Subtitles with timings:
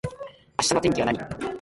[0.59, 1.19] 明日の天気は何